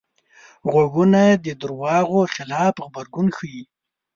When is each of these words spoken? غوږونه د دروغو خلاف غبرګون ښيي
غوږونه 0.71 1.21
د 1.45 1.47
دروغو 1.61 2.21
خلاف 2.35 2.73
غبرګون 2.85 3.27
ښيي 3.37 3.63